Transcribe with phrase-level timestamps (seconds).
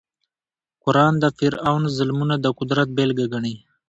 [0.83, 3.55] قران د فرعون ظلمونه د قدرت بېلګه ګڼي.